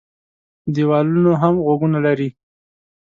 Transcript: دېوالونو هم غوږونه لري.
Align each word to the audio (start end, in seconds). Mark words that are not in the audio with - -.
دېوالونو 0.75 1.31
هم 1.41 1.55
غوږونه 1.65 1.99
لري. 2.05 2.29